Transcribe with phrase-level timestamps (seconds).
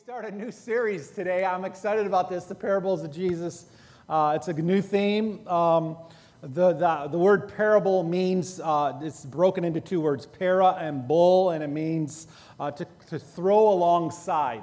[0.00, 1.44] start a new series today.
[1.44, 3.66] I'm excited about this, the parables of Jesus.
[4.08, 5.46] Uh, it's a new theme.
[5.46, 5.98] Um,
[6.40, 11.50] the, the, the, word parable means, uh, it's broken into two words, para and bull,
[11.50, 12.28] and it means
[12.58, 14.62] uh, to, to throw alongside.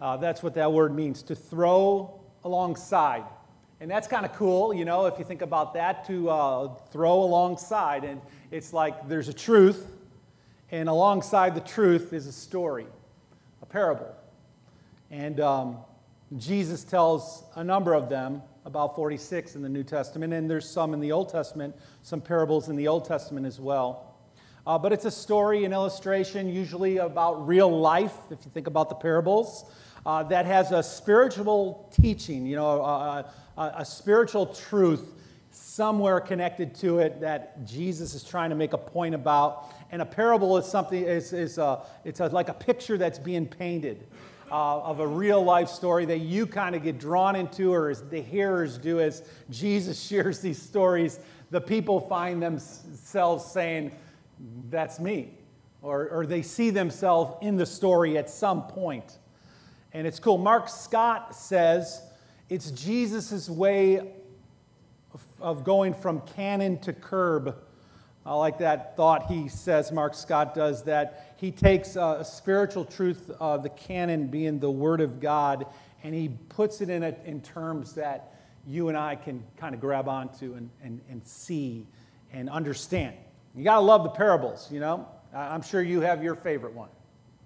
[0.00, 3.24] Uh, that's what that word means, to throw alongside.
[3.78, 7.22] And that's kind of cool, you know, if you think about that, to uh, throw
[7.22, 8.04] alongside.
[8.04, 9.92] And it's like there's a truth,
[10.70, 12.86] and alongside the truth is a story,
[13.60, 14.16] a parable.
[15.10, 15.78] And um,
[16.36, 20.94] Jesus tells a number of them, about 46 in the New Testament, and there's some
[20.94, 24.14] in the Old Testament, some parables in the Old Testament as well.
[24.66, 28.88] Uh, but it's a story, an illustration, usually about real life, if you think about
[28.88, 29.64] the parables,
[30.04, 35.14] uh, that has a spiritual teaching, you know, a, a, a spiritual truth
[35.50, 39.74] somewhere connected to it that Jesus is trying to make a point about.
[39.90, 43.46] And a parable is something, is, is a, it's a, like a picture that's being
[43.46, 44.06] painted
[44.50, 48.02] uh, of a real life story that you kind of get drawn into, or as
[48.08, 51.20] the hearers do, as Jesus shares these stories,
[51.50, 53.92] the people find themselves saying,
[54.70, 55.34] That's me.
[55.82, 59.18] Or, or they see themselves in the story at some point.
[59.92, 60.36] And it's cool.
[60.36, 62.02] Mark Scott says
[62.50, 63.98] it's Jesus' way
[65.14, 67.56] of, of going from canon to curb
[68.24, 73.30] I like that thought he says, Mark Scott does, that he takes a spiritual truth,
[73.40, 75.66] uh, the canon being the Word of God,
[76.02, 78.34] and he puts it in, a, in terms that
[78.66, 81.86] you and I can kind of grab onto and, and, and see
[82.32, 83.16] and understand.
[83.54, 85.08] You got to love the parables, you know?
[85.34, 86.90] I'm sure you have your favorite one,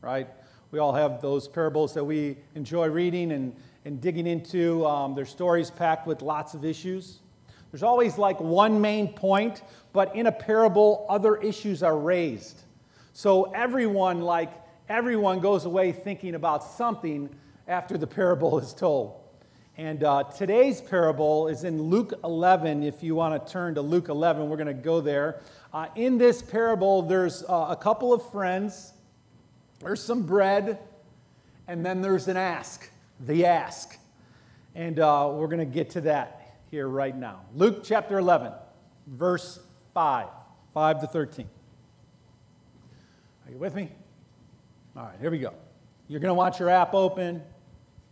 [0.01, 0.29] right?
[0.71, 4.85] We all have those parables that we enjoy reading and, and digging into.
[4.87, 7.21] Um, their stories packed with lots of issues.
[7.75, 12.63] There's always like one main point, but in a parable, other issues are raised.
[13.15, 14.53] So everyone, like,
[14.89, 17.29] everyone goes away thinking about something
[17.67, 19.21] after the parable is told.
[19.77, 22.85] And uh, today's parable is in Luke 11.
[22.85, 25.41] If you want to turn to Luke 11, we're going to go there.
[25.73, 28.93] Uh, in this parable, there's uh, a couple of friends,
[29.81, 30.79] there's some bread,
[31.67, 33.99] and then there's an ask, the ask.
[34.77, 37.41] And uh, we're going to get to that here right now.
[37.55, 38.53] Luke chapter 11,
[39.07, 39.59] verse
[39.95, 40.29] 5,
[40.73, 41.49] 5 to 13.
[43.47, 43.91] Are you with me?
[44.97, 45.53] All right, here we go.
[46.09, 47.43] You're going to want your app open,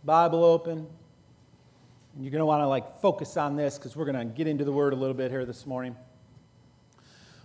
[0.04, 0.86] Bible open,
[2.14, 4.46] and you're going to want to like focus on this because we're going to get
[4.46, 5.96] into the word a little bit here this morning.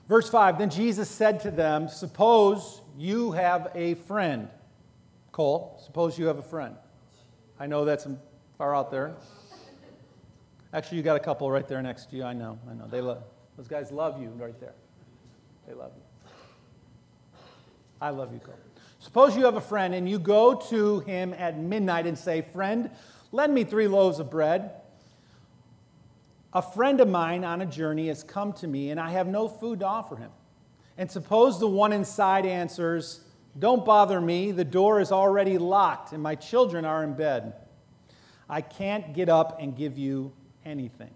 [0.08, 4.50] Verse 5 Then Jesus said to them, Suppose you have a friend.
[5.32, 6.76] Cole, suppose you have a friend.
[7.60, 8.08] I know that's
[8.58, 9.16] far out there.
[10.78, 12.24] Actually, you got a couple right there next to you.
[12.24, 12.60] I know.
[12.70, 12.86] I know.
[12.88, 13.24] They love
[13.58, 13.92] those guys.
[13.92, 14.76] Love you right there.
[15.68, 16.30] They love you.
[18.00, 18.54] I love you, Cole.
[19.00, 22.92] Suppose you have a friend and you go to him at midnight and say, "Friend,
[23.32, 24.70] lend me three loaves of bread."
[26.54, 29.48] A friend of mine on a journey has come to me, and I have no
[29.48, 30.30] food to offer him.
[30.96, 33.22] And suppose the one inside answers,
[33.58, 37.56] Don't bother me, the door is already locked, and my children are in bed.
[38.48, 40.34] I can't get up and give you
[40.68, 41.14] anything.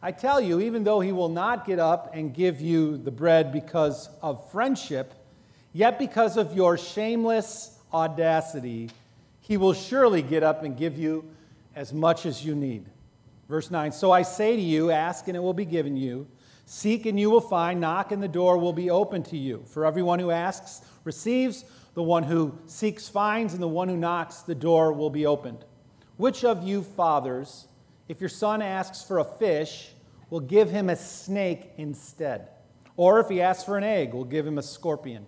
[0.00, 3.52] I tell you, even though he will not get up and give you the bread
[3.52, 5.12] because of friendship,
[5.72, 8.90] yet because of your shameless audacity,
[9.40, 11.24] he will surely get up and give you
[11.74, 12.86] as much as you need.
[13.48, 16.26] Verse 9 So I say to you, ask and it will be given you,
[16.66, 19.64] seek and you will find, knock and the door will be open to you.
[19.66, 21.64] For everyone who asks receives,
[21.94, 25.64] the one who seeks finds, and the one who knocks, the door will be opened.
[26.18, 27.66] Which of you fathers,
[28.08, 29.90] if your son asks for a fish,
[30.30, 32.48] we'll give him a snake instead.
[32.96, 35.26] Or if he asks for an egg, we'll give him a scorpion.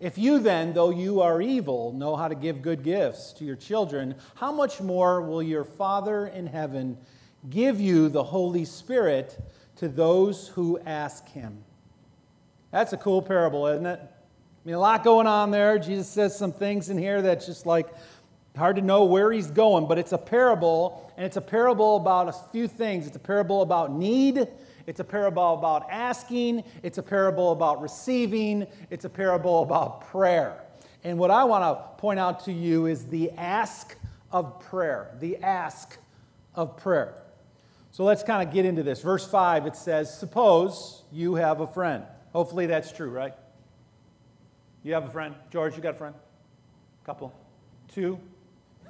[0.00, 3.56] If you then, though you are evil, know how to give good gifts to your
[3.56, 6.98] children, how much more will your Father in heaven
[7.48, 9.38] give you the Holy Spirit
[9.76, 11.64] to those who ask him?
[12.70, 14.00] That's a cool parable, isn't it?
[14.00, 15.78] I mean, a lot going on there.
[15.78, 17.86] Jesus says some things in here that's just like,
[18.56, 22.28] Hard to know where he's going, but it's a parable, and it's a parable about
[22.28, 23.06] a few things.
[23.06, 24.46] It's a parable about need,
[24.86, 30.62] it's a parable about asking, it's a parable about receiving, it's a parable about prayer.
[31.02, 33.96] And what I want to point out to you is the ask
[34.30, 35.10] of prayer.
[35.18, 35.98] The ask
[36.54, 37.14] of prayer.
[37.90, 39.00] So let's kind of get into this.
[39.02, 42.04] Verse 5, it says, Suppose you have a friend.
[42.32, 43.34] Hopefully that's true, right?
[44.82, 45.34] You have a friend?
[45.50, 46.14] George, you got a friend?
[47.04, 47.32] Couple?
[47.88, 48.18] Two?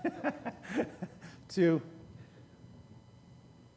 [1.48, 1.80] Two.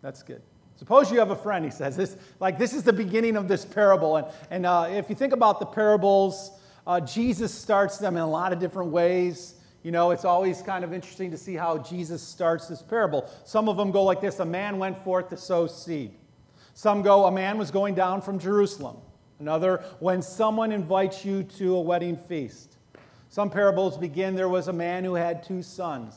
[0.01, 0.41] That's good.
[0.77, 1.97] Suppose you have a friend, he says.
[1.97, 4.17] This, like, this is the beginning of this parable.
[4.17, 6.51] And, and uh, if you think about the parables,
[6.85, 9.55] uh, Jesus starts them in a lot of different ways.
[9.81, 13.29] you know, it's always kind of interesting to see how Jesus starts this parable.
[13.43, 16.13] Some of them go like this A man went forth to sow seed.
[16.75, 18.97] Some go, A man was going down from Jerusalem.
[19.39, 22.76] Another, when someone invites you to a wedding feast.
[23.37, 26.15] Some parables begin, There was a man who had two sons.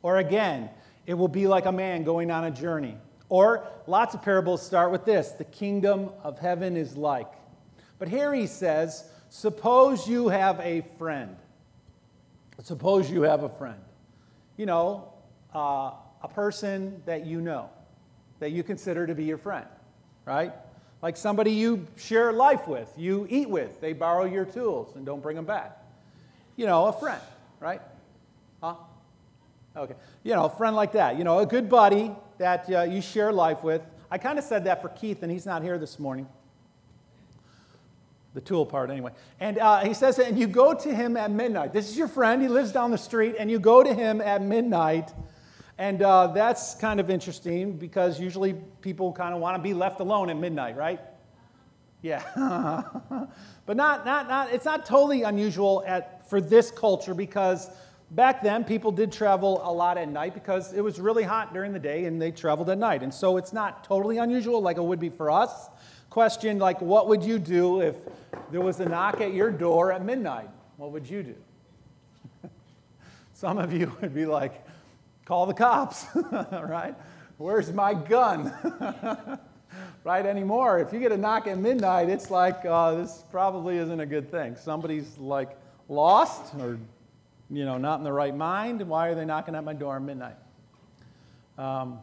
[0.00, 0.70] Or again,
[1.04, 2.96] it will be like a man going on a journey.
[3.28, 7.30] Or lots of parables start with this The kingdom of heaven is like.
[7.98, 11.36] But here he says, Suppose you have a friend.
[12.62, 13.82] Suppose you have a friend.
[14.56, 15.12] You know,
[15.54, 15.90] uh,
[16.22, 17.68] a person that you know,
[18.40, 19.66] that you consider to be your friend,
[20.24, 20.54] right?
[21.02, 25.22] Like somebody you share life with, you eat with, they borrow your tools and don't
[25.22, 25.81] bring them back.
[26.56, 27.20] You know, a friend,
[27.60, 27.80] right?
[28.62, 28.74] Huh?
[29.76, 29.94] Okay.
[30.22, 31.16] You know, a friend like that.
[31.16, 33.82] You know, a good buddy that uh, you share life with.
[34.10, 36.28] I kind of said that for Keith, and he's not here this morning.
[38.34, 39.12] The tool part, anyway.
[39.40, 41.72] And uh, he says, and you go to him at midnight.
[41.72, 42.42] This is your friend.
[42.42, 45.12] He lives down the street, and you go to him at midnight.
[45.78, 50.00] And uh, that's kind of interesting because usually people kind of want to be left
[50.00, 51.00] alone at midnight, right?
[52.02, 52.22] Yeah.
[53.66, 57.68] but not, not, not, it's not totally unusual at, for this culture because
[58.12, 61.74] back then people did travel a lot at night because it was really hot during
[61.74, 63.02] the day and they traveled at night.
[63.02, 65.68] And so it's not totally unusual like it would be for us
[66.08, 67.96] question like, what would you do if
[68.50, 70.48] there was a knock at your door at midnight?
[70.78, 71.34] What would you do?
[73.34, 74.54] Some of you would be like,
[75.26, 76.94] call the cops, right?
[77.36, 78.54] Where's my gun?
[80.04, 80.78] right anymore.
[80.78, 84.30] If you get a knock at midnight, it's like, uh, this probably isn't a good
[84.30, 84.56] thing.
[84.56, 85.58] Somebody's like
[85.88, 86.78] lost or,
[87.50, 88.86] you know, not in the right mind.
[88.86, 90.36] Why are they knocking at my door at midnight?
[91.58, 91.98] Um,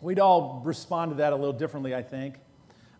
[0.00, 2.36] we'd all respond to that a little differently, I think.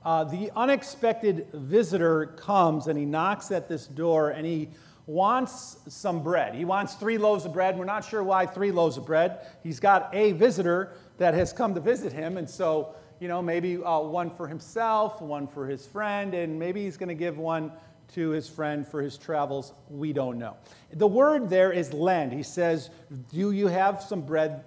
[0.04, 4.68] Uh, the unexpected visitor comes and he knocks at this door and he
[5.06, 6.54] wants some bread.
[6.54, 7.78] He wants three loaves of bread.
[7.78, 9.46] We're not sure why three loaves of bread.
[9.62, 13.82] He's got a visitor that has come to visit him, and so, you know, maybe
[13.82, 17.72] uh, one for himself, one for his friend, and maybe he's going to give one
[18.14, 19.72] to his friend for his travels.
[19.88, 20.56] We don't know.
[20.92, 22.32] The word there is lend.
[22.32, 22.90] He says,
[23.32, 24.64] Do you have some bread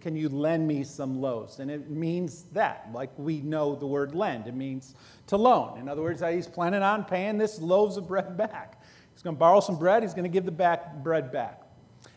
[0.00, 1.58] can you lend me some loaves?
[1.58, 4.46] And it means that, like we know the word lend.
[4.46, 4.94] It means
[5.28, 5.78] to loan.
[5.78, 8.82] In other words, he's planning on paying this loaves of bread back.
[9.12, 11.62] He's going to borrow some bread, he's going to give the back bread back.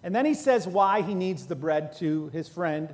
[0.03, 2.93] And then he says why he needs the bread to his friend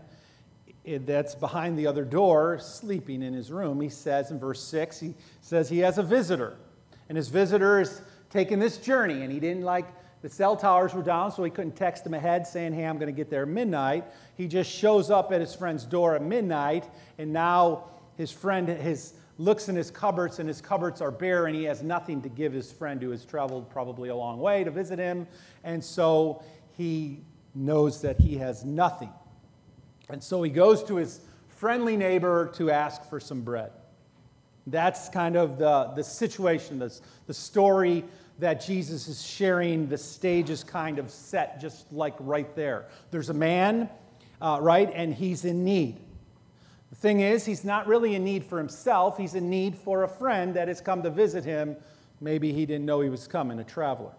[0.86, 3.82] eh, that's behind the other door, sleeping in his room.
[3.82, 6.58] He says in verse 6, he says he has a visitor.
[7.10, 9.86] And his visitor is taking this journey, and he didn't like
[10.22, 13.14] the cell towers were down, so he couldn't text him ahead saying, Hey, I'm going
[13.14, 14.06] to get there midnight.
[14.36, 19.14] He just shows up at his friend's door at midnight, and now his friend his,
[19.38, 22.54] looks in his cupboards, and his cupboards are bare, and he has nothing to give
[22.54, 25.28] his friend who has traveled probably a long way to visit him.
[25.64, 26.44] And so
[26.76, 27.20] he
[27.54, 29.12] knows that he has nothing.
[30.10, 33.72] And so he goes to his friendly neighbor to ask for some bread.
[34.68, 36.98] That's kind of the, the situation, the,
[37.28, 38.04] the story
[38.40, 42.86] that Jesus is sharing, the stage is kind of set just like right there.
[43.12, 43.90] There's a man,
[44.42, 46.00] uh, right, and he's in need.
[46.90, 50.08] The thing is, he's not really in need for himself, he's in need for a
[50.08, 51.76] friend that has come to visit him.
[52.20, 54.12] Maybe he didn't know he was coming, a traveler.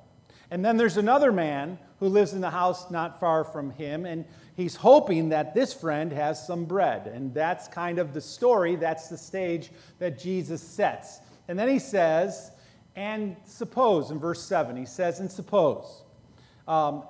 [0.50, 4.24] And then there's another man who lives in the house not far from him, and
[4.56, 7.06] he's hoping that this friend has some bread.
[7.06, 11.20] And that's kind of the story, that's the stage that Jesus sets.
[11.48, 12.50] And then he says,
[12.96, 16.02] and suppose, in verse 7, he says, and suppose.
[16.66, 17.04] Um,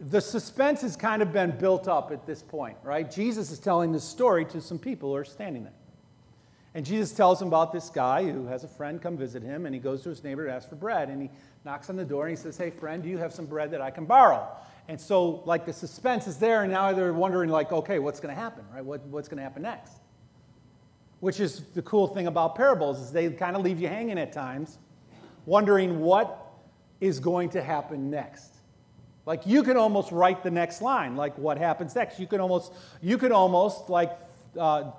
[0.00, 3.10] the suspense has kind of been built up at this point, right?
[3.10, 5.72] Jesus is telling this story to some people who are standing there.
[6.74, 9.74] And Jesus tells him about this guy who has a friend come visit him, and
[9.74, 11.08] he goes to his neighbor to ask for bread.
[11.08, 11.30] And he
[11.64, 13.80] knocks on the door and he says, Hey, friend, do you have some bread that
[13.80, 14.46] I can borrow?
[14.88, 18.34] And so, like, the suspense is there, and now they're wondering, like, okay, what's going
[18.34, 18.82] to happen, right?
[18.82, 19.92] What, what's going to happen next?
[21.20, 24.32] Which is the cool thing about parables, is they kind of leave you hanging at
[24.32, 24.78] times
[25.48, 26.46] wondering what
[27.00, 28.54] is going to happen next.
[29.24, 32.20] Like you can almost write the next line, like what happens next.
[32.20, 32.72] You can almost,
[33.02, 34.12] you could almost like
[34.58, 34.90] uh,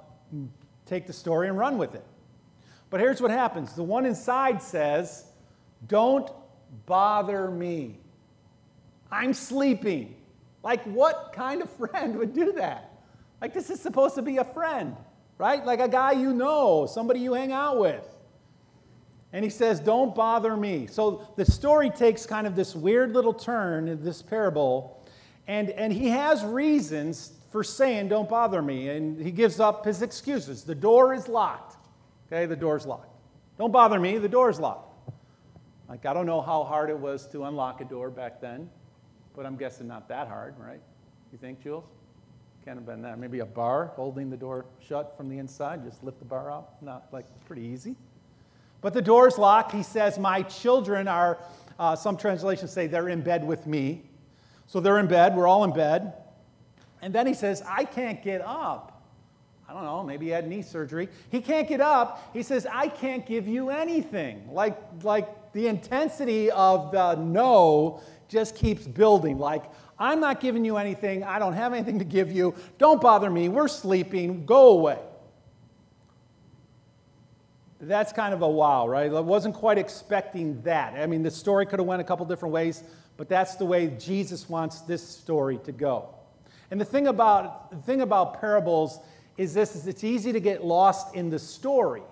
[0.90, 2.06] take the story and run with it.
[2.90, 5.26] But here's what happens: the one inside says,
[5.88, 6.30] "Don't
[6.86, 8.00] bother me.
[9.12, 10.16] I'm sleeping."
[10.64, 12.92] Like what kind of friend would do that?
[13.42, 14.96] Like this is supposed to be a friend,
[15.38, 15.66] right?
[15.66, 18.06] Like a guy you know, somebody you hang out with.
[19.32, 20.88] And he says, Don't bother me.
[20.88, 24.96] So the story takes kind of this weird little turn in this parable.
[25.48, 28.90] And, and he has reasons for saying, Don't bother me.
[28.90, 30.64] And he gives up his excuses.
[30.64, 31.78] The door is locked.
[32.28, 33.10] Okay, the door's locked.
[33.58, 34.90] Don't bother me, the door's locked.
[35.90, 38.70] Like, I don't know how hard it was to unlock a door back then,
[39.36, 40.80] but I'm guessing not that hard, right?
[41.32, 41.84] You think, Jules?
[42.64, 43.18] Can't have been that.
[43.18, 46.82] Maybe a bar holding the door shut from the inside, just lift the bar out.
[46.84, 47.96] Not like pretty easy.
[48.82, 49.72] But the door's locked.
[49.72, 51.40] He says, My children are,
[51.80, 54.04] uh, some translations say they're in bed with me.
[54.68, 55.36] So they're in bed.
[55.36, 56.14] We're all in bed.
[57.02, 59.02] And then he says, I can't get up.
[59.68, 61.10] I don't know, maybe he had knee surgery.
[61.30, 62.32] He can't get up.
[62.34, 64.52] He says, I can't give you anything.
[64.52, 69.38] Like, like the intensity of the no just keeps building.
[69.38, 69.64] Like,
[70.00, 71.24] I'm not giving you anything.
[71.24, 72.56] I don't have anything to give you.
[72.80, 73.48] Don't bother me.
[73.48, 74.46] We're sleeping.
[74.46, 74.98] Go away.
[77.82, 79.12] That's kind of a wow, right?
[79.12, 80.96] I wasn't quite expecting that.
[80.96, 82.84] I mean, the story could have went a couple different ways,
[83.18, 86.16] but that's the way Jesus wants this story to go.
[86.72, 89.00] And the thing about, the thing about parables
[89.38, 92.04] is this is it's easy to get lost in the story,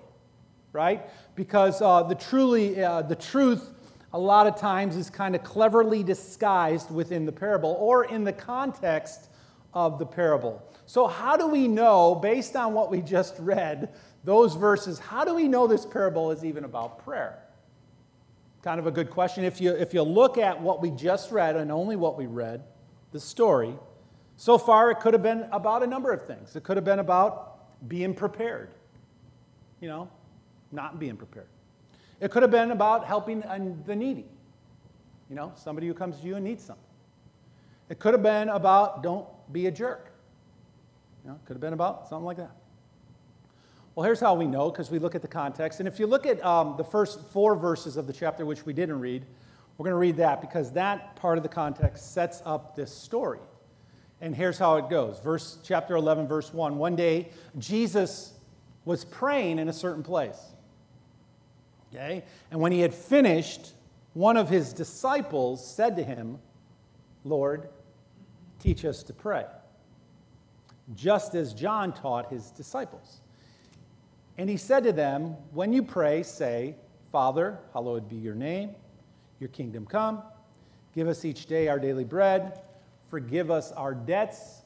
[0.71, 1.01] right?
[1.35, 3.69] Because uh, the truly uh, the truth
[4.13, 8.33] a lot of times is kind of cleverly disguised within the parable or in the
[8.33, 9.29] context
[9.73, 10.63] of the parable.
[10.85, 13.89] So how do we know based on what we just read
[14.23, 17.39] those verses, how do we know this parable is even about prayer?
[18.63, 19.43] Kind of a good question.
[19.43, 22.63] If you, if you look at what we just read and only what we read,
[23.11, 23.75] the story,
[24.37, 26.55] so far it could have been about a number of things.
[26.55, 28.69] It could have been about being prepared,
[29.81, 30.09] you know,
[30.71, 31.47] not being prepared.
[32.21, 33.43] It could have been about helping
[33.85, 34.25] the needy,
[35.29, 36.83] you know, somebody who comes to you and needs something.
[37.89, 40.11] It could have been about don't be a jerk.
[41.23, 42.51] You know, it could have been about something like that.
[43.95, 45.79] Well, here's how we know because we look at the context.
[45.79, 48.73] And if you look at um, the first four verses of the chapter, which we
[48.73, 49.25] didn't read,
[49.77, 53.39] we're going to read that because that part of the context sets up this story.
[54.21, 55.19] And here's how it goes.
[55.19, 56.77] Verse chapter 11 verse 1.
[56.77, 58.33] One day Jesus
[58.85, 60.39] was praying in a certain place.
[61.93, 62.23] Okay?
[62.51, 63.73] And when he had finished,
[64.13, 66.39] one of his disciples said to him,
[67.23, 67.69] "Lord,
[68.59, 69.45] teach us to pray."
[70.95, 73.21] Just as John taught his disciples.
[74.37, 76.75] And he said to them, When you pray, say,
[77.11, 78.75] Father, hallowed be your name,
[79.39, 80.21] your kingdom come.
[80.93, 82.61] Give us each day our daily bread.
[83.09, 84.61] Forgive us our debts,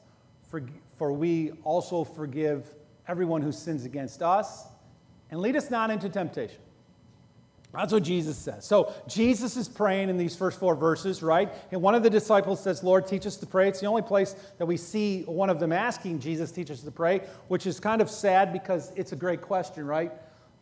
[0.49, 0.63] for,
[0.97, 2.65] for we also forgive
[3.07, 4.65] everyone who sins against us.
[5.29, 6.59] And lead us not into temptation.
[7.73, 8.65] That's what Jesus says.
[8.65, 11.49] So Jesus is praying in these first four verses, right?
[11.71, 13.69] And one of the disciples says, Lord, teach us to pray.
[13.69, 16.91] It's the only place that we see one of them asking Jesus, teach us to
[16.91, 20.11] pray, which is kind of sad because it's a great question, right?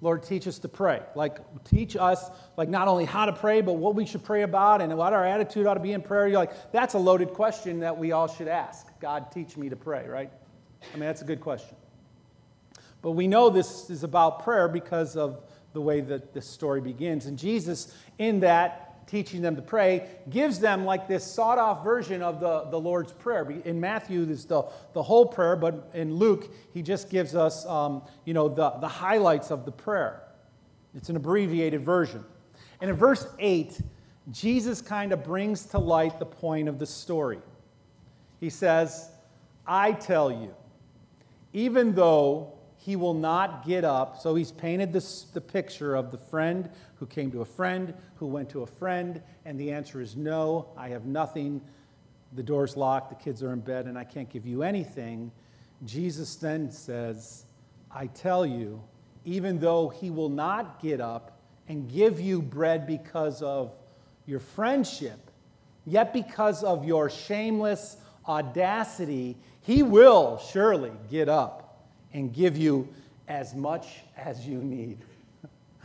[0.02, 1.02] Lord, teach us to pray.
[1.14, 4.82] Like, teach us, like, not only how to pray, but what we should pray about
[4.82, 6.28] and what our attitude ought to be in prayer.
[6.28, 8.88] You're like, that's a loaded question that we all should ask.
[9.02, 10.32] God, teach me to pray, right?
[10.82, 11.76] I mean, that's a good question.
[13.02, 17.26] But we know this is about prayer because of the way that this story begins.
[17.26, 22.22] And Jesus, in that, teaching them to pray, gives them like this sawed off version
[22.22, 23.50] of the, the Lord's Prayer.
[23.66, 24.64] In Matthew, there's the,
[24.94, 28.88] the whole prayer, but in Luke, he just gives us, um, you know, the, the
[28.88, 30.22] highlights of the prayer.
[30.96, 32.24] It's an abbreviated version.
[32.82, 33.82] And in verse 8,
[34.32, 37.40] Jesus kind of brings to light the point of the story.
[38.40, 39.10] He says,
[39.66, 40.54] I tell you,
[41.52, 44.20] even though he will not get up.
[44.20, 48.28] So he's painted this, the picture of the friend who came to a friend, who
[48.28, 51.62] went to a friend, and the answer is no, I have nothing.
[52.34, 55.32] The door's locked, the kids are in bed, and I can't give you anything.
[55.86, 57.46] Jesus then says,
[57.90, 58.84] I tell you,
[59.24, 63.74] even though he will not get up and give you bread because of
[64.26, 65.32] your friendship,
[65.86, 72.88] yet because of your shameless audacity, he will surely get up and give you
[73.28, 74.98] as much as you need.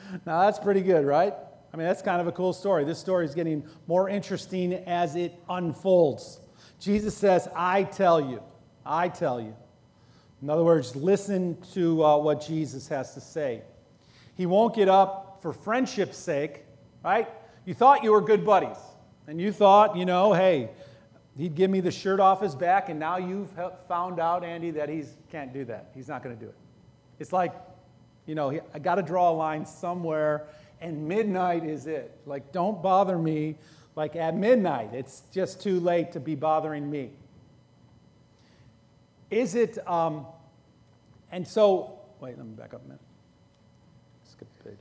[0.27, 1.35] now, that's pretty good, right?
[1.73, 2.85] I mean, that's kind of a cool story.
[2.85, 6.41] This story is getting more interesting as it unfolds.
[6.79, 8.43] Jesus says, I tell you,
[8.87, 9.55] I tell you.
[10.43, 13.63] In other words, listen to uh, what Jesus has to say.
[14.37, 16.65] He won't get up for friendship's sake,
[17.03, 17.29] right?
[17.65, 18.77] You thought you were good buddies,
[19.27, 20.71] and you thought, you know, hey,
[21.37, 23.51] He'd give me the shirt off his back, and now you've
[23.89, 25.91] found out, Andy, that he can't do that.
[25.95, 26.57] He's not going to do it.
[27.19, 27.53] It's like,
[28.26, 30.47] you know, I got to draw a line somewhere,
[30.81, 32.16] and midnight is it.
[32.26, 33.57] Like, don't bother me.
[33.97, 37.11] Like, at midnight, it's just too late to be bothering me.
[39.31, 40.26] Is it, um,
[41.31, 43.00] and so, wait, let me back up a minute.
[44.25, 44.78] Skip the page.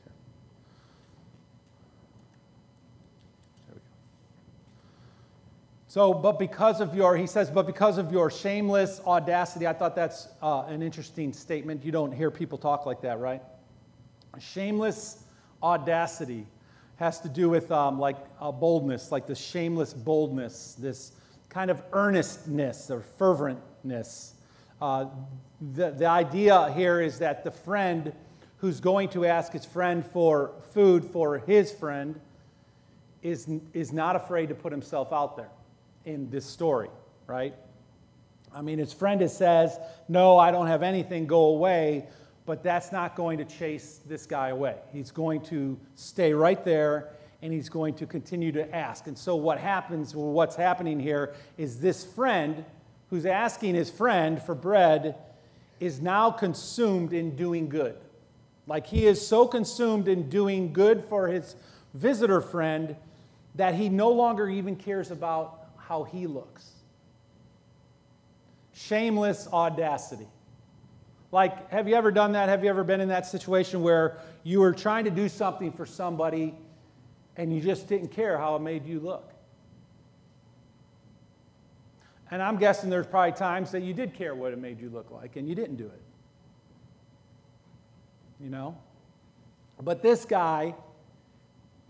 [5.94, 9.96] So, but because of your, he says, but because of your shameless audacity, I thought
[9.96, 11.86] that's uh, an interesting statement.
[11.86, 13.44] You don't hear people talk like that, right?
[14.40, 15.24] Shameless
[15.62, 16.48] audacity
[16.96, 21.12] has to do with um, like boldness, like the shameless boldness, this
[21.48, 24.32] kind of earnestness or ferventness.
[24.82, 25.06] Uh,
[25.76, 28.14] the, the idea here is that the friend
[28.58, 32.20] who's going to ask his friend for food for his friend
[33.22, 35.50] is, is not afraid to put himself out there
[36.06, 36.90] in this story,
[37.28, 37.54] right?
[38.54, 42.06] I mean, his friend says, No, I don't have anything, go away.
[42.46, 44.76] But that's not going to chase this guy away.
[44.92, 47.10] He's going to stay right there
[47.42, 49.08] and he's going to continue to ask.
[49.08, 52.66] And so, what happens, or what's happening here, is this friend
[53.10, 55.16] who's asking his friend for bread
[55.80, 57.96] is now consumed in doing good.
[58.66, 61.56] Like he is so consumed in doing good for his
[61.94, 62.96] visitor friend
[63.56, 66.72] that he no longer even cares about how he looks.
[68.74, 70.28] Shameless audacity.
[71.32, 72.50] Like, have you ever done that?
[72.50, 75.86] Have you ever been in that situation where you were trying to do something for
[75.86, 76.56] somebody
[77.38, 79.32] and you just didn't care how it made you look?
[82.32, 85.12] And I'm guessing there's probably times that you did care what it made you look
[85.12, 86.02] like and you didn't do it.
[88.40, 88.78] You know?
[89.82, 90.76] But this guy,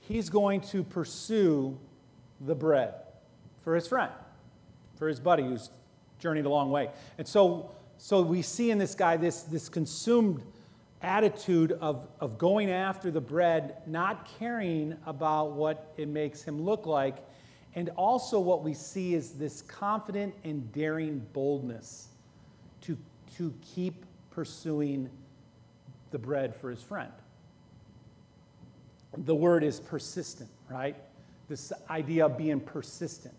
[0.01, 1.77] he's going to pursue
[2.41, 2.93] the bread
[3.63, 4.11] for his friend,
[4.97, 5.69] for his buddy who's
[6.19, 6.89] journeyed a long way.
[7.17, 10.41] And so, so we see in this guy this, this consumed
[11.01, 16.85] attitude of, of going after the bread, not caring about what it makes him look
[16.85, 17.17] like,
[17.75, 22.09] and also, what we see is this confident and daring boldness
[22.81, 22.97] to,
[23.37, 25.09] to keep pursuing
[26.11, 27.11] the bread for his friend.
[29.17, 30.95] The word is persistent, right?
[31.49, 33.33] This idea of being persistent.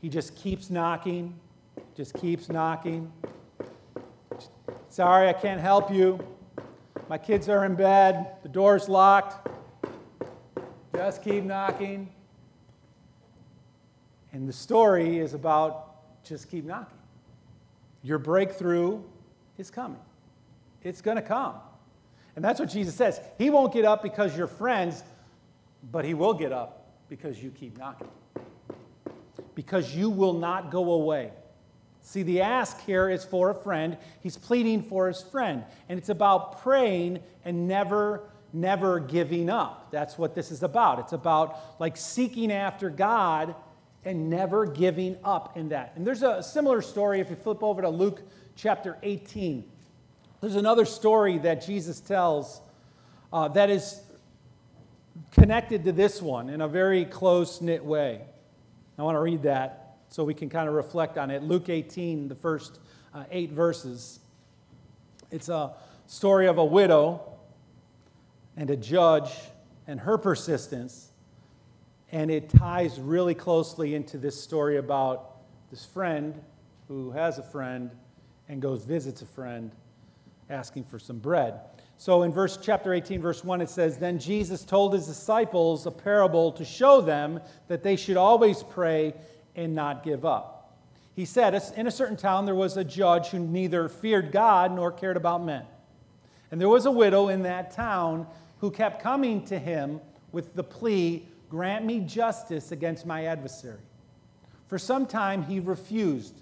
[0.00, 1.38] He just keeps knocking,
[1.96, 3.12] just keeps knocking.
[4.88, 6.18] Sorry, I can't help you.
[7.08, 9.48] My kids are in bed, the door's locked.
[10.94, 12.10] Just keep knocking.
[14.32, 16.98] And the story is about just keep knocking.
[18.02, 19.02] Your breakthrough
[19.56, 20.00] is coming,
[20.82, 21.54] it's going to come.
[22.36, 23.20] And that's what Jesus says.
[23.36, 25.02] He won't get up because you're friends,
[25.90, 28.08] but he will get up because you keep knocking.
[29.58, 31.32] Because you will not go away.
[32.02, 33.96] See, the ask here is for a friend.
[34.20, 35.64] He's pleading for his friend.
[35.88, 39.90] And it's about praying and never, never giving up.
[39.90, 41.00] That's what this is about.
[41.00, 43.56] It's about like seeking after God
[44.04, 45.94] and never giving up in that.
[45.96, 48.22] And there's a similar story if you flip over to Luke
[48.54, 49.64] chapter 18.
[50.40, 52.60] There's another story that Jesus tells
[53.32, 54.00] uh, that is
[55.32, 58.20] connected to this one in a very close knit way.
[58.98, 61.42] I want to read that so we can kind of reflect on it.
[61.42, 62.80] Luke 18, the first
[63.14, 64.20] uh, eight verses.
[65.30, 65.72] It's a
[66.06, 67.22] story of a widow
[68.56, 69.30] and a judge
[69.86, 71.08] and her persistence
[72.10, 75.36] and it ties really closely into this story about
[75.70, 76.40] this friend
[76.88, 77.90] who has a friend
[78.48, 79.70] and goes visits a friend
[80.48, 81.60] asking for some bread.
[82.00, 85.90] So in verse chapter 18 verse 1 it says then Jesus told his disciples a
[85.90, 89.14] parable to show them that they should always pray
[89.56, 90.78] and not give up.
[91.16, 94.92] He said in a certain town there was a judge who neither feared God nor
[94.92, 95.64] cared about men.
[96.52, 98.28] And there was a widow in that town
[98.60, 103.80] who kept coming to him with the plea Grant me justice against my adversary.
[104.66, 106.34] For some time he refused,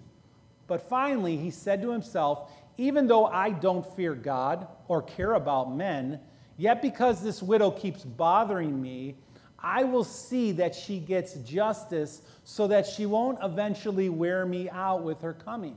[0.66, 5.74] but finally he said to himself, Even though I don't fear God or care about
[5.74, 6.20] men,
[6.56, 9.16] yet because this widow keeps bothering me,
[9.58, 15.02] I will see that she gets justice so that she won't eventually wear me out
[15.02, 15.76] with her coming.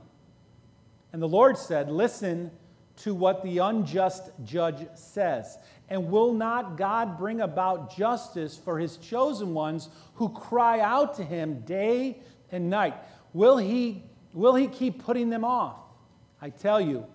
[1.12, 2.50] And the Lord said, Listen
[2.98, 5.58] to what the unjust judge says.
[5.88, 11.24] And will not God bring about justice for his chosen ones who cry out to
[11.24, 12.18] him day
[12.52, 12.94] and night?
[13.32, 15.79] Will he, will he keep putting them off?
[16.42, 17.06] I tell you,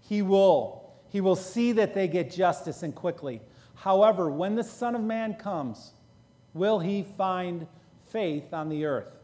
[0.00, 0.90] he will.
[1.08, 3.40] He will see that they get justice and quickly.
[3.74, 5.92] However, when the Son of Man comes,
[6.54, 7.66] will he find
[8.10, 9.16] faith on the earth?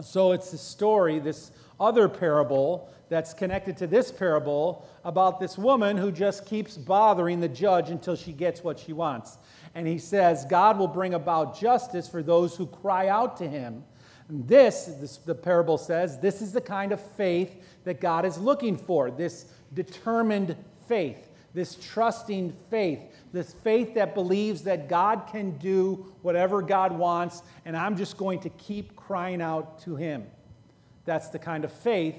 [0.00, 5.96] So it's a story, this other parable that's connected to this parable about this woman
[5.96, 9.38] who just keeps bothering the judge until she gets what she wants.
[9.74, 13.84] And he says, God will bring about justice for those who cry out to him.
[14.28, 18.76] This, this, the parable says, this is the kind of faith that God is looking
[18.76, 20.56] for this determined
[20.88, 23.00] faith, this trusting faith,
[23.32, 28.40] this faith that believes that God can do whatever God wants, and I'm just going
[28.40, 30.24] to keep crying out to him.
[31.04, 32.16] That's the kind of faith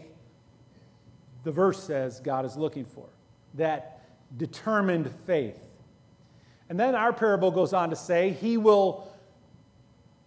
[1.46, 3.06] the verse says God is looking for
[3.54, 4.02] that
[4.36, 5.60] determined faith.
[6.68, 9.08] And then our parable goes on to say, He will,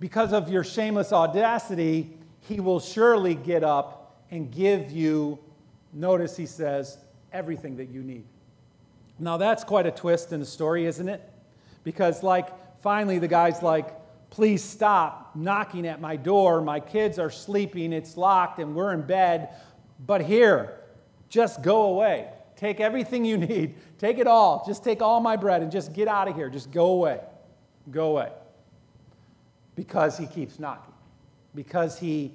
[0.00, 5.38] because of your shameless audacity, he will surely get up and give you,
[5.92, 6.98] notice he says,
[7.32, 8.24] everything that you need.
[9.18, 11.28] Now, that's quite a twist in the story, isn't it?
[11.82, 12.48] Because, like,
[12.80, 13.94] finally the guy's like,
[14.30, 16.61] please stop knocking at my door.
[16.61, 19.50] My kids are sleeping, it's locked, and we're in bed.
[20.06, 20.78] But here,
[21.28, 22.28] just go away.
[22.56, 23.74] Take everything you need.
[23.98, 24.64] Take it all.
[24.66, 26.48] Just take all my bread and just get out of here.
[26.50, 27.20] Just go away.
[27.90, 28.30] Go away.
[29.78, 30.92] Because he keeps knocking.
[31.54, 32.32] Because he,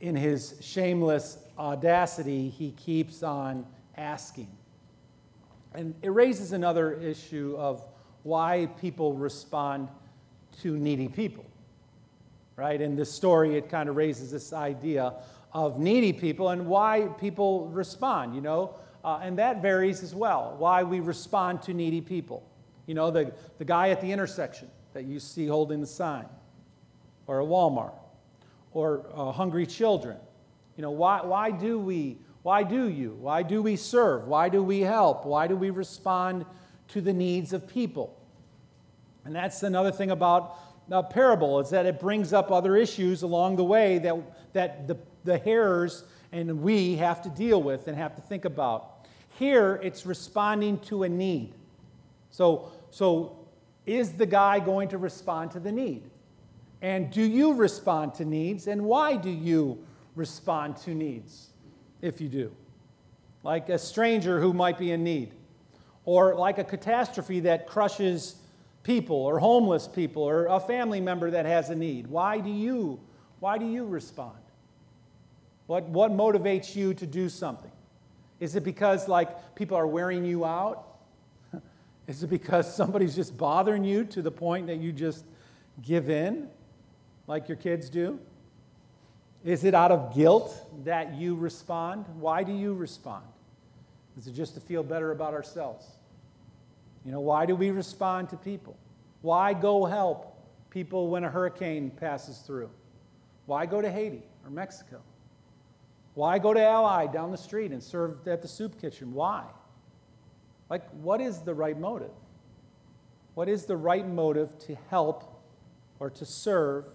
[0.00, 4.46] in his shameless audacity, he keeps on asking.
[5.74, 7.84] And it raises another issue of
[8.22, 9.88] why people respond
[10.62, 11.44] to needy people.
[12.54, 12.80] Right?
[12.80, 15.14] In this story, it kind of raises this idea
[15.52, 18.76] of needy people and why people respond, you know?
[19.04, 22.48] Uh, and that varies as well, why we respond to needy people.
[22.86, 26.26] You know, the, the guy at the intersection that you see holding the sign,
[27.30, 27.92] or a Walmart,
[28.72, 30.16] or uh, hungry children.
[30.76, 34.26] You know, why, why do we, why do you, why do we serve?
[34.26, 35.24] Why do we help?
[35.24, 36.44] Why do we respond
[36.88, 38.20] to the needs of people?
[39.24, 40.56] And that's another thing about
[40.90, 44.16] a parable is that it brings up other issues along the way that,
[44.52, 49.06] that the, the hearers and we have to deal with and have to think about.
[49.38, 51.54] Here, it's responding to a need.
[52.32, 53.38] So, so
[53.86, 56.10] is the guy going to respond to the need?
[56.82, 58.66] And do you respond to needs?
[58.66, 61.50] And why do you respond to needs
[62.00, 62.52] if you do?
[63.42, 65.32] Like a stranger who might be in need,
[66.04, 68.36] or like a catastrophe that crushes
[68.82, 72.06] people or homeless people or a family member that has a need.
[72.06, 73.00] Why do you
[73.40, 74.36] why do you respond?
[75.66, 77.70] What, what motivates you to do something?
[78.38, 80.98] Is it because like people are wearing you out?
[82.06, 85.24] Is it because somebody's just bothering you to the point that you just
[85.80, 86.48] give in
[87.30, 88.18] like your kids do?
[89.44, 90.52] Is it out of guilt
[90.84, 92.04] that you respond?
[92.18, 93.24] Why do you respond?
[94.18, 95.86] Is it just to feel better about ourselves?
[97.04, 98.76] You know, why do we respond to people?
[99.22, 100.36] Why go help
[100.70, 102.68] people when a hurricane passes through?
[103.46, 105.00] Why go to Haiti or Mexico?
[106.14, 109.14] Why go to Allied down the street and serve at the soup kitchen?
[109.14, 109.44] Why?
[110.68, 112.10] Like, what is the right motive?
[113.34, 115.44] What is the right motive to help
[116.00, 116.86] or to serve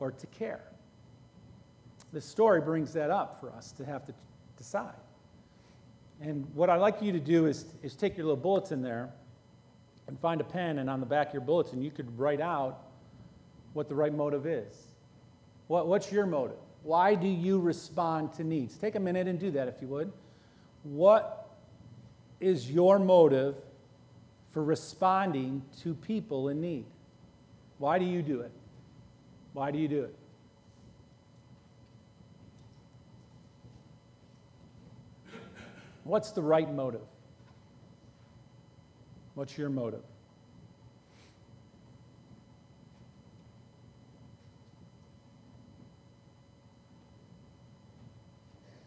[0.00, 0.64] or to care?
[2.12, 4.14] This story brings that up for us to have to
[4.56, 4.94] decide.
[6.20, 9.10] And what I'd like you to do is, is take your little bulletin there
[10.08, 12.80] and find a pen, and on the back of your bulletin, you could write out
[13.74, 14.88] what the right motive is.
[15.68, 16.56] What, what's your motive?
[16.82, 18.76] Why do you respond to needs?
[18.76, 20.12] Take a minute and do that if you would.
[20.82, 21.48] What
[22.40, 23.56] is your motive
[24.50, 26.86] for responding to people in need?
[27.78, 28.50] Why do you do it?
[29.52, 30.14] Why do you do it?
[36.04, 37.02] What's the right motive?
[39.34, 40.02] What's your motive?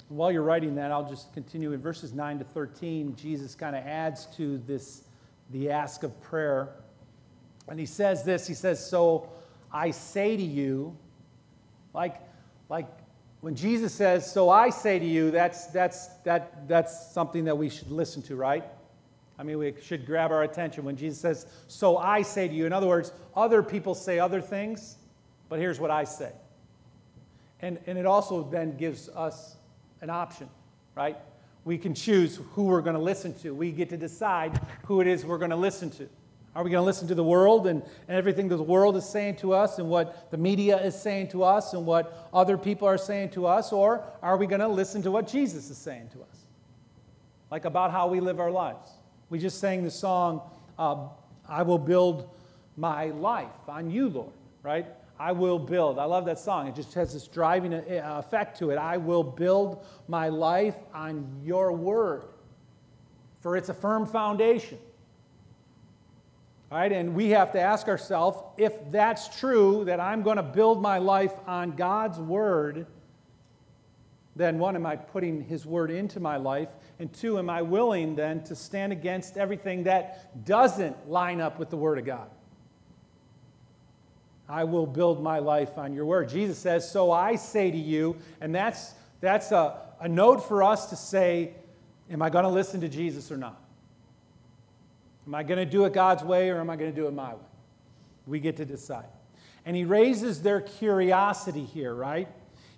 [0.10, 3.16] While you're writing that, I'll just continue in verses 9 to 13.
[3.16, 5.04] Jesus kind of adds to this
[5.50, 6.70] the ask of prayer.
[7.68, 9.30] And he says this, he says, "So
[9.74, 10.96] I say to you,
[11.94, 12.22] like
[12.70, 12.88] like
[13.42, 17.70] when Jesus says, "So I say to you," that's that's that that's something that we
[17.70, 18.64] should listen to, right?
[19.38, 22.66] I mean, we should grab our attention when Jesus says, "So I say to you."
[22.66, 24.98] In other words, other people say other things,
[25.50, 26.32] but here's what I say.
[27.62, 29.58] And and it also then gives us
[30.02, 30.50] an option,
[30.96, 31.18] right?
[31.66, 33.54] We can choose who we're going to listen to.
[33.56, 36.10] We get to decide who it is we're going to listen to.
[36.56, 39.10] Are we going to listen to the world and, and everything that the world is
[39.10, 42.88] saying to us and what the media is saying to us and what other people
[42.88, 43.74] are saying to us?
[43.74, 46.46] Or are we going to listen to what Jesus is saying to us?
[47.50, 48.92] Like about how we live our lives.
[49.30, 50.42] We just sang the song,
[50.78, 51.08] uh,
[51.48, 52.30] I will build
[52.78, 54.86] my life on you, Lord, right?
[55.20, 55.98] I will build.
[55.98, 56.68] I love that song.
[56.68, 57.82] It just has this driving uh,
[58.20, 58.78] effect to it.
[58.78, 62.26] I will build my life on your word,
[63.42, 64.78] for it's a firm foundation.
[66.74, 70.44] All right, and we have to ask ourselves if that's true, that I'm going to
[70.44, 72.88] build my life on God's word,
[74.36, 76.70] then one, am I putting his word into my life?
[76.98, 81.70] And two, am I willing then to stand against everything that doesn't line up with
[81.70, 82.28] the word of God?
[84.50, 86.28] I will build my life on your word.
[86.28, 90.88] Jesus says, So I say to you, and that's, that's a, a note for us
[90.88, 91.54] to say,
[92.10, 93.63] Am I going to listen to Jesus or not?
[95.26, 97.14] Am I going to do it God's way or am I going to do it
[97.14, 97.40] my way?
[98.26, 99.06] We get to decide.
[99.66, 102.28] And he raises their curiosity here, right?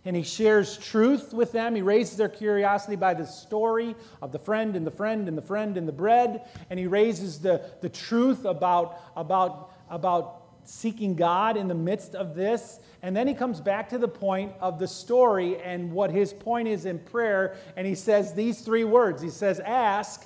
[0.05, 1.75] and he shares truth with them.
[1.75, 5.41] He raises their curiosity by the story of the friend and the friend and the
[5.41, 6.47] friend and the bread.
[6.69, 12.35] And he raises the, the truth about, about, about seeking God in the midst of
[12.35, 12.79] this.
[13.01, 16.67] And then he comes back to the point of the story and what his point
[16.67, 17.55] is in prayer.
[17.75, 20.23] And he says these three words He says, Ask,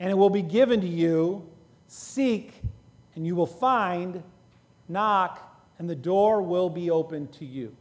[0.00, 1.46] and it will be given to you.
[1.88, 2.52] Seek,
[3.14, 4.22] and you will find.
[4.88, 7.74] Knock, and the door will be open to you.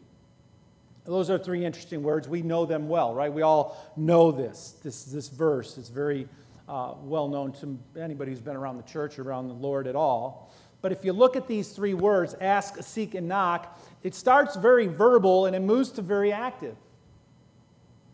[1.06, 2.28] Those are three interesting words.
[2.28, 3.32] We know them well, right?
[3.32, 4.75] We all know this.
[4.84, 6.28] This, this verse is very
[6.67, 9.95] uh, well known to anybody who's been around the church or around the Lord at
[9.95, 10.51] all.
[10.82, 14.88] But if you look at these three words, ask, seek, and knock, it starts very
[14.88, 16.75] verbal and it moves to very active.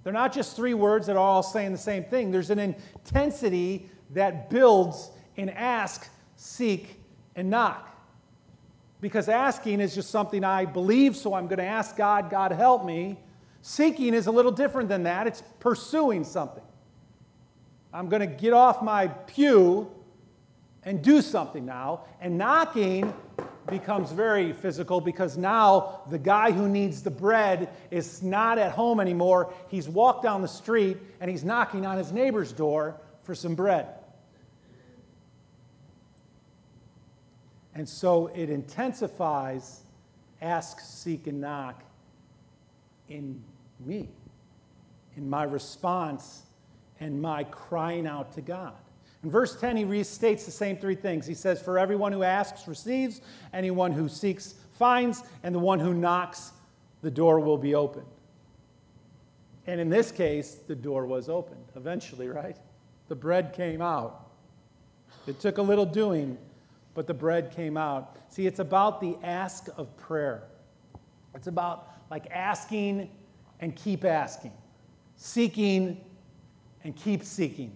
[0.03, 2.31] They're not just three words that are all saying the same thing.
[2.31, 6.99] There's an intensity that builds in ask, seek,
[7.35, 7.87] and knock.
[8.99, 12.85] Because asking is just something I believe, so I'm going to ask God, God help
[12.85, 13.17] me.
[13.61, 16.63] Seeking is a little different than that, it's pursuing something.
[17.93, 19.91] I'm going to get off my pew
[20.83, 22.05] and do something now.
[22.19, 23.13] And knocking
[23.67, 28.99] becomes very physical because now the guy who needs the bread is not at home
[28.99, 29.53] anymore.
[29.69, 33.87] He's walked down the street and he's knocking on his neighbor's door for some bread.
[37.73, 39.81] And so it intensifies
[40.41, 41.83] ask, seek, and knock
[43.09, 43.41] in
[43.79, 44.09] me,
[45.15, 46.43] in my response
[46.99, 48.73] and my crying out to God.
[49.23, 51.27] In verse 10, he restates the same three things.
[51.27, 53.21] He says, For everyone who asks receives,
[53.53, 56.53] anyone who seeks finds, and the one who knocks,
[57.01, 58.07] the door will be opened.
[59.67, 62.57] And in this case, the door was opened eventually, right?
[63.09, 64.31] The bread came out.
[65.27, 66.37] It took a little doing,
[66.95, 68.17] but the bread came out.
[68.29, 70.43] See, it's about the ask of prayer.
[71.35, 73.09] It's about like asking
[73.59, 74.53] and keep asking,
[75.15, 76.03] seeking
[76.83, 77.71] and keep seeking,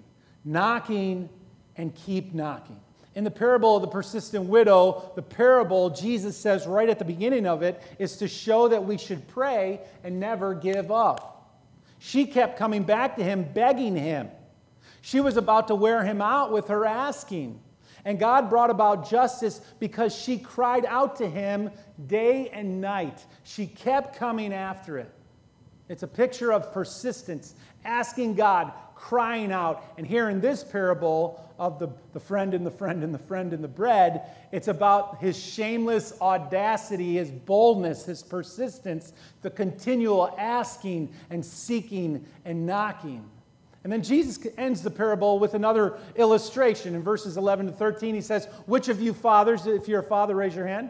[0.46, 1.28] knocking
[1.76, 2.80] and keep knocking.
[3.16, 7.48] In the parable of the persistent widow, the parable, Jesus says right at the beginning
[7.48, 11.32] of it, is to show that we should pray and never give up.
[12.00, 14.30] She kept coming back to him, begging him.
[15.02, 17.62] She was about to wear him out with her asking.
[18.04, 21.72] And God brought about justice because she cried out to him
[22.06, 23.26] day and night.
[23.44, 25.10] She kept coming after it.
[25.88, 29.84] It's a picture of persistence, asking God, crying out.
[29.98, 33.54] And here in this parable of the, the friend and the friend and the friend
[33.54, 41.14] and the bread, it's about his shameless audacity, his boldness, his persistence, the continual asking
[41.30, 43.30] and seeking and knocking.
[43.84, 46.96] And then Jesus ends the parable with another illustration.
[46.96, 50.34] In verses 11 to 13, he says, Which of you fathers, if you're a father,
[50.34, 50.90] raise your hand.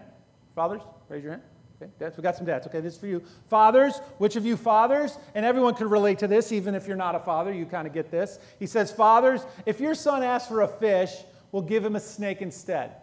[0.55, 1.43] Fathers, raise your hand.
[1.85, 2.65] Okay, dads, we got some dads.
[2.67, 3.21] Okay, this is for you.
[3.49, 7.15] Fathers, which of you fathers, and everyone can relate to this, even if you're not
[7.15, 8.39] a father, you kind of get this.
[8.59, 11.11] He says, Fathers, if your son asks for a fish,
[11.51, 12.95] we'll give him a snake instead.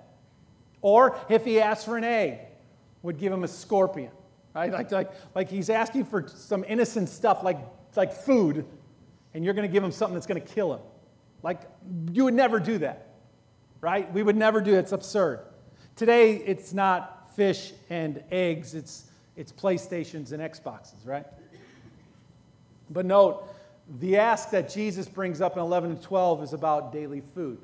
[0.81, 2.41] Or if he asks for an egg,
[3.03, 4.11] we'd give him a scorpion.
[4.55, 4.73] Right?
[4.73, 7.59] Like, like, like he's asking for some innocent stuff like,
[7.97, 8.67] like food,
[9.33, 10.81] and you're going to give him something that's going to kill him.
[11.43, 11.63] Like,
[12.13, 13.15] you would never do that,
[13.81, 14.13] right?
[14.13, 14.79] We would never do it.
[14.79, 15.41] It's absurd.
[15.97, 19.05] Today, it's not fish and eggs, it's,
[19.37, 21.27] it's PlayStations and Xboxes, right?
[22.91, 23.49] But note,
[24.01, 27.59] the ask that Jesus brings up in 11 and 12 is about daily food,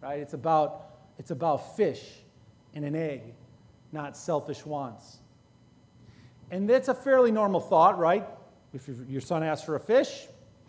[0.00, 0.20] right?
[0.20, 0.86] It's about,
[1.18, 2.02] it's about fish
[2.74, 3.22] and an egg,
[3.92, 5.18] not selfish wants.
[6.50, 8.26] And that's a fairly normal thought, right?
[8.72, 10.26] If your son asks for a fish,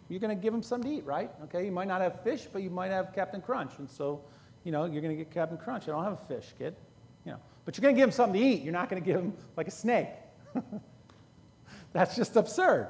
[0.09, 1.29] you're going to give him something to eat, right?
[1.43, 3.73] Okay, you might not have fish, but you might have Captain Crunch.
[3.77, 4.21] And so,
[4.63, 5.83] you know, you're going to get Captain Crunch.
[5.83, 6.75] I don't have a fish, kid.
[7.65, 8.63] But you're going to give him something to eat.
[8.63, 10.07] You're not going to give him like a snake.
[11.93, 12.87] That's just absurd.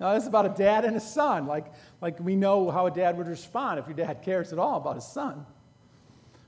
[0.00, 1.46] Now, this is about a dad and a son.
[1.46, 1.66] Like,
[2.00, 4.96] like we know how a dad would respond if your dad cares at all about
[4.96, 5.46] his son.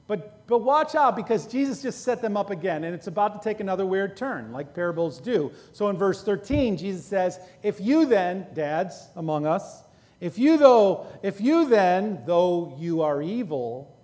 [0.08, 3.48] But, but watch out because Jesus just set them up again, and it's about to
[3.48, 5.52] take another weird turn, like parables do.
[5.72, 9.82] So in verse 13, Jesus says, If you then, dads among us,
[10.20, 13.95] if you though, if you then, though you are evil,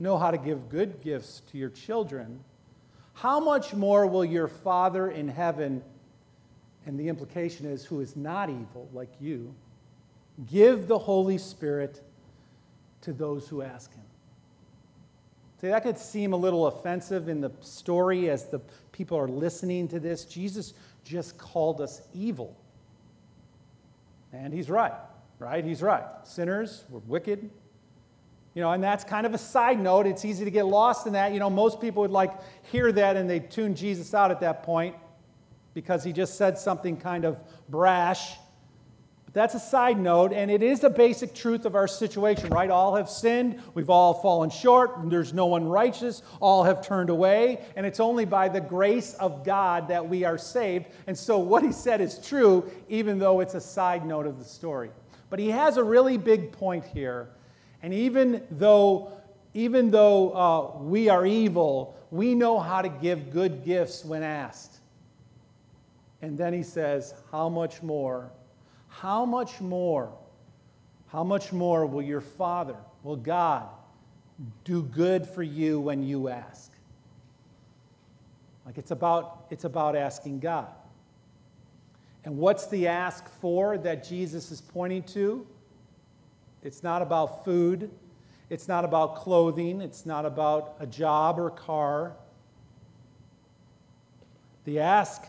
[0.00, 2.40] know how to give good gifts to your children,
[3.14, 5.82] how much more will your Father in heaven,
[6.86, 9.54] and the implication is who is not evil like you,
[10.46, 12.00] give the Holy Spirit
[13.00, 14.04] to those who ask him?
[15.60, 18.60] See, that could seem a little offensive in the story as the
[18.92, 20.24] people are listening to this.
[20.24, 22.56] Jesus just called us evil.
[24.32, 24.92] And he's right,
[25.40, 25.64] right?
[25.64, 26.04] He's right.
[26.22, 27.50] Sinners, we're wicked.
[28.58, 30.04] You know, and that's kind of a side note.
[30.04, 31.32] It's easy to get lost in that.
[31.32, 32.32] You know, most people would like
[32.72, 34.96] hear that and they tune Jesus out at that point
[35.74, 38.34] because he just said something kind of brash.
[39.26, 42.68] But that's a side note, and it is a basic truth of our situation, right?
[42.68, 47.60] All have sinned, we've all fallen short, there's no one righteous, all have turned away,
[47.76, 50.86] and it's only by the grace of God that we are saved.
[51.06, 54.44] And so what he said is true, even though it's a side note of the
[54.44, 54.90] story.
[55.30, 57.28] But he has a really big point here.
[57.82, 59.12] And even though,
[59.54, 64.78] even though uh, we are evil, we know how to give good gifts when asked.
[66.22, 68.30] And then he says, How much more
[68.88, 70.12] how much more,
[71.08, 73.68] how much more will your Father, will God,
[74.64, 76.72] do good for you when you ask?
[78.66, 80.68] Like it's about, it's about asking God.
[82.24, 85.46] And what's the ask for that Jesus is pointing to?
[86.62, 87.90] It's not about food.
[88.50, 89.80] It's not about clothing.
[89.80, 92.14] It's not about a job or car.
[94.64, 95.26] The ask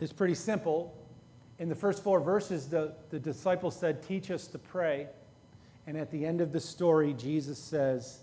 [0.00, 0.96] is pretty simple
[1.58, 5.08] in the first four verses, the, the disciples said, Teach us to pray.
[5.86, 8.20] And at the end of the story, Jesus says,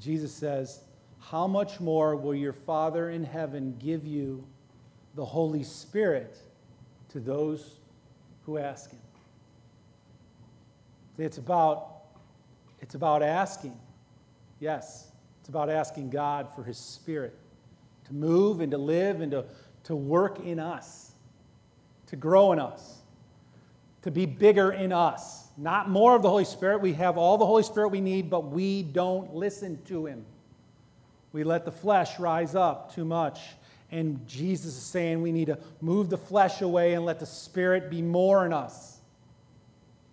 [0.00, 0.80] Jesus says,
[1.18, 4.44] How much more will your Father in heaven give you
[5.14, 6.36] the Holy Spirit
[7.10, 7.76] to those
[8.44, 8.99] who ask him?
[11.20, 12.02] It's about,
[12.80, 13.78] it's about asking.
[14.58, 17.36] Yes, it's about asking God for his Spirit
[18.06, 19.44] to move and to live and to,
[19.84, 21.10] to work in us
[22.10, 22.98] to grow in us,
[24.02, 25.46] to be bigger in us.
[25.56, 26.80] Not more of the Holy Spirit.
[26.80, 30.24] We have all the Holy Spirit we need, but we don't listen to Him.
[31.32, 33.40] We let the flesh rise up too much.
[33.92, 37.90] And Jesus is saying we need to move the flesh away and let the Spirit
[37.90, 38.99] be more in us.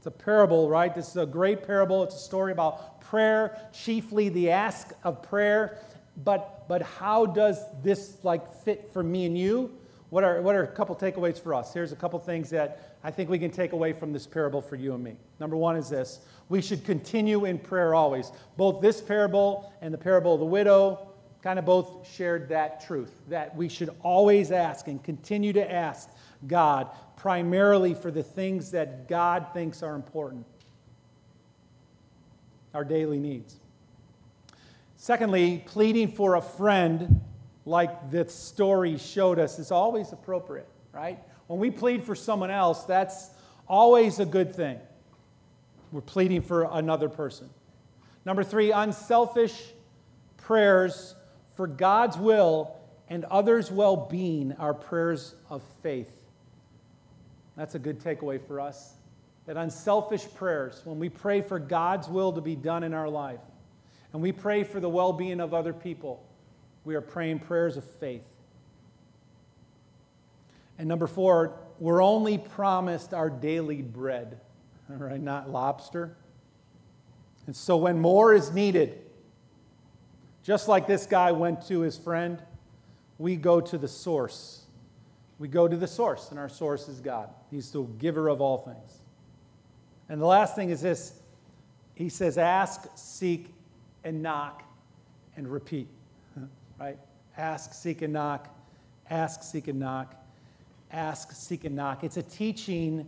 [0.07, 0.95] A parable, right?
[0.95, 2.01] This is a great parable.
[2.01, 5.79] It's a story about prayer, chiefly the ask of prayer.
[6.23, 9.77] But, but how does this like fit for me and you?
[10.09, 11.73] What are, what are a couple takeaways for us?
[11.73, 14.77] Here's a couple things that I think we can take away from this parable for
[14.77, 15.17] you and me.
[15.41, 18.31] Number one is this we should continue in prayer always.
[18.55, 21.05] Both this parable and the parable of the widow
[21.43, 26.09] kind of both shared that truth that we should always ask and continue to ask
[26.45, 30.45] God primarily for the things that God thinks are important,
[32.73, 33.55] our daily needs.
[34.97, 37.21] Secondly, pleading for a friend
[37.65, 41.19] like the story showed us, is always appropriate, right?
[41.47, 43.29] When we plead for someone else, that's
[43.67, 44.79] always a good thing.
[45.91, 47.49] We're pleading for another person.
[48.25, 49.53] Number three, unselfish
[50.37, 51.15] prayers
[51.55, 52.75] for God's will
[53.09, 56.26] and others' well being are prayers of faith.
[57.57, 58.93] That's a good takeaway for us.
[59.47, 63.41] That unselfish prayers, when we pray for God's will to be done in our life,
[64.13, 66.23] and we pray for the well being of other people,
[66.85, 68.27] we are praying prayers of faith.
[70.77, 74.39] And number four, we're only promised our daily bread,
[74.89, 76.15] all right, not lobster.
[77.47, 78.99] And so when more is needed,
[80.43, 82.41] just like this guy went to his friend,
[83.17, 84.66] we go to the source.
[85.39, 87.29] We go to the source, and our source is God.
[87.51, 88.99] He's the giver of all things.
[90.09, 91.19] And the last thing is this
[91.95, 93.53] He says, Ask, seek,
[94.03, 94.63] and knock,
[95.35, 95.87] and repeat
[96.79, 96.97] right?
[97.37, 98.53] Ask, seek, and knock.
[99.09, 100.15] Ask, seek, and knock.
[100.91, 102.03] Ask, seek, and knock.
[102.03, 103.07] It's a teaching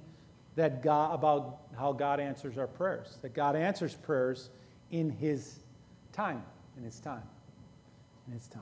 [0.55, 4.49] that God, about how God answers our prayers, that God answers prayers
[4.91, 5.59] in His
[6.11, 6.43] time,
[6.77, 7.23] in His time,
[8.27, 8.61] in His time.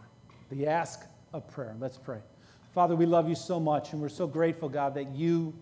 [0.49, 1.75] The ask of prayer.
[1.79, 2.19] Let's pray.
[2.73, 5.53] Father, we love you so much, and we're so grateful, God, that you,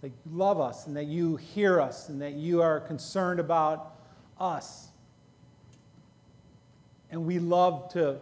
[0.00, 3.96] that love us and that you hear us and that you are concerned about
[4.38, 4.88] us.
[7.10, 8.20] And we love to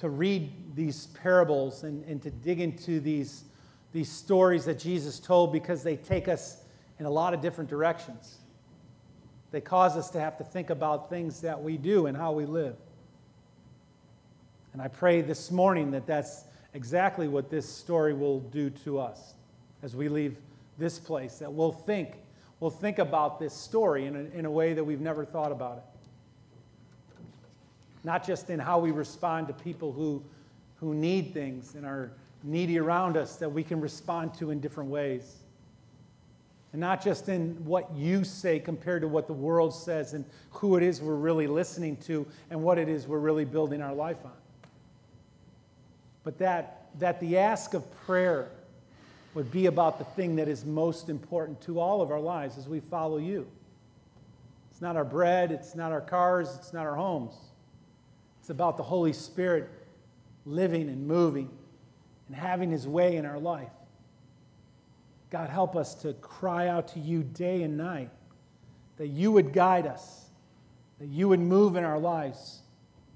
[0.00, 3.44] to read these parables and, and to dig into these,
[3.92, 6.62] these stories that Jesus told because they take us
[6.98, 8.38] in a lot of different directions.
[9.50, 12.46] They cause us to have to think about things that we do and how we
[12.46, 12.76] live.
[14.72, 16.44] And I pray this morning that that's
[16.74, 19.34] exactly what this story will do to us
[19.82, 20.38] as we leave
[20.78, 22.14] this place, that we'll think,
[22.60, 25.78] we'll think about this story in a, in a way that we've never thought about
[25.78, 25.84] it
[28.04, 30.22] not just in how we respond to people who,
[30.76, 32.12] who need things and are
[32.42, 35.36] needy around us that we can respond to in different ways.
[36.72, 40.76] And not just in what you say compared to what the world says and who
[40.76, 44.24] it is we're really listening to and what it is we're really building our life
[44.24, 44.32] on.
[46.24, 48.50] But that, that the ask of prayer
[49.34, 52.68] would be about the thing that is most important to all of our lives as
[52.68, 53.46] we follow you.
[54.70, 57.34] It's not our bread, it's not our cars, it's not our homes.
[58.40, 59.70] It's about the Holy Spirit
[60.46, 61.50] living and moving
[62.26, 63.70] and having his way in our life.
[65.30, 68.10] God, help us to cry out to you day and night
[68.96, 70.26] that you would guide us,
[70.98, 72.60] that you would move in our lives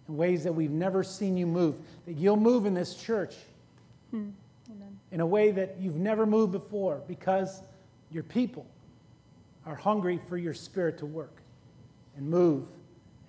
[0.09, 1.77] in ways that we've never seen you move,
[2.07, 3.35] that you'll move in this church
[4.11, 4.31] hmm.
[4.71, 4.99] Amen.
[5.13, 7.63] in a way that you've never moved before because
[8.11, 8.67] your people
[9.67, 11.43] are hungry for your spirit to work
[12.17, 12.67] and move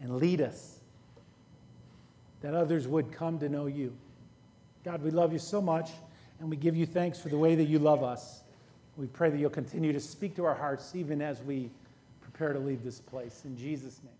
[0.01, 0.79] and lead us,
[2.41, 3.95] that others would come to know you.
[4.83, 5.89] God, we love you so much,
[6.39, 8.41] and we give you thanks for the way that you love us.
[8.97, 11.69] We pray that you'll continue to speak to our hearts even as we
[12.21, 13.41] prepare to leave this place.
[13.45, 14.13] In Jesus' name.